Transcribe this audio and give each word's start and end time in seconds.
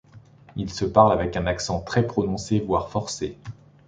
Il 0.55 0.71
se 0.71 0.83
parle 0.85 1.11
avec 1.11 1.37
un 1.37 1.45
accent 1.45 1.79
très 1.79 2.07
prononcé, 2.07 2.59
voire 2.59 2.89
forcé. 2.89 3.37